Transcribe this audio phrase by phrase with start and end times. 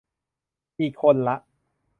[0.79, 1.35] อีกคนละ